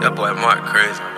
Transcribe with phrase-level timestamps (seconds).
[0.00, 1.10] That boy Mark crazy,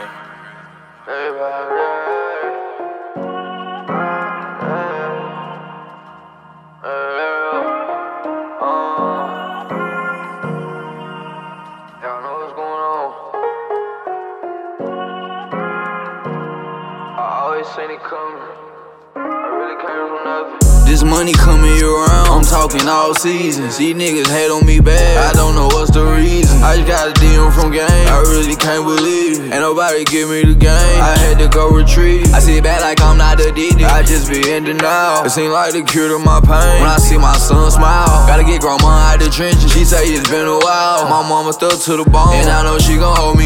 [17.75, 18.62] seen it coming.
[20.85, 23.79] This money coming around, I'm talking all seasons.
[23.79, 26.61] These niggas hate on me bad, I don't know what's the reason.
[26.63, 29.55] I just got a DM from game, I really can't believe it.
[29.55, 32.29] Ain't nobody give me the game, I had to go retrieve.
[32.35, 35.25] I sit back like I'm not addicted, I just be in denial.
[35.25, 38.27] It seem like the cure to my pain when I see my son smile.
[38.29, 41.09] Gotta get grandma out the trenches, she say it's been a while.
[41.09, 43.42] My mama stuck to the bone, and I know she gon' hold me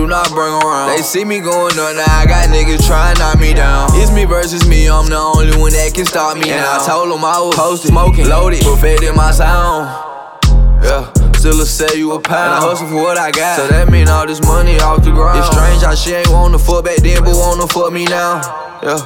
[0.00, 0.96] do not bring around.
[0.96, 3.90] They see me going up now, I got niggas trying to knock me down.
[4.00, 6.80] It's me versus me, I'm the only one that can stop me and now.
[6.80, 9.92] I told them I was posted, smoking, loaded, perfected my sound.
[10.80, 12.48] Yeah, still a sell you a pound.
[12.48, 13.60] And I hustle for what I got.
[13.60, 15.38] So that mean all this money off the ground.
[15.38, 18.40] It's strange how she ain't wanna fuck back then, but wanna fuck me now.
[18.80, 19.04] Yeah.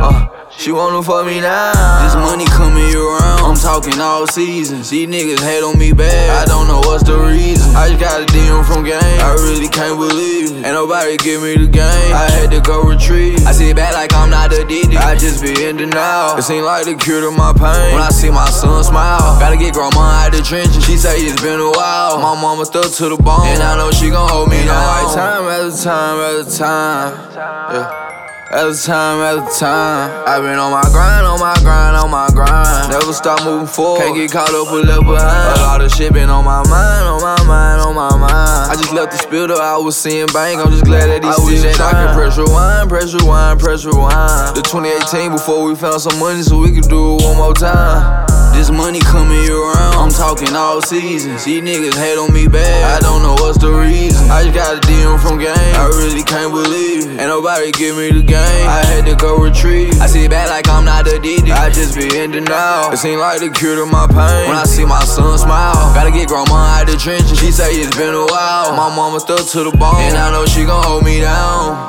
[0.00, 0.24] Uh,
[0.56, 1.76] she wanna fuck me now.
[2.00, 4.90] This money coming around, I'm talking all seasons.
[4.90, 7.74] These niggas hate on me bad, I don't know what's the reason.
[7.74, 10.64] I just got a DM from game, I really can't believe it.
[10.64, 13.40] Ain't nobody give me the game, I had to go retreat.
[13.46, 16.36] I sit back like I'm not addicted, I just be in denial.
[16.36, 19.40] It seem like the cure to my pain when I see my son smile.
[19.40, 22.20] Gotta get grandma out the trenches, she say it's been a while.
[22.20, 24.76] My mama stuck to the bone, and I know she gon' hold me down.
[24.76, 27.32] Right time after time after time.
[27.74, 28.09] Yeah.
[28.50, 30.10] At a time, at a time.
[30.26, 32.90] i been on my grind, on my grind, on my grind.
[32.90, 34.02] Never stop moving forward.
[34.02, 35.54] Can't get caught up or left behind.
[35.54, 38.66] A lot of shit been on my mind, on my mind, on my mind.
[38.66, 40.58] I just left the spill I was seeing bank.
[40.58, 43.84] I'm just glad that he still wish that I can press rewind, press rewind, press
[43.84, 44.56] rewind.
[44.58, 48.26] The 2018 before we found some money so we could do it one more time.
[48.50, 51.44] This money coming around, I'm talking all seasons.
[51.44, 54.28] These niggas hate on me bad, I don't know what's the reason.
[54.28, 57.16] I just got a DM from game, I really can't believe it.
[57.20, 59.98] Ain't nobody give me the game, I had to go retrieve.
[60.00, 62.92] I sit back like I'm not addicted, I just be in denial.
[62.92, 65.94] It seem like the cure to my pain when I see my son smile.
[65.94, 68.76] Gotta get grandma out the trenches, she say it's been a while.
[68.76, 71.88] My mama stuck to the bone, and I know she gon' hold me down.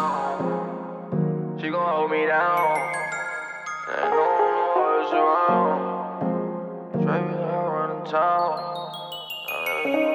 [1.60, 2.80] She gon' hold me down.
[3.92, 4.24] And no
[4.80, 5.76] one around.
[6.96, 8.56] Straight out running town.
[9.52, 10.11] Uh,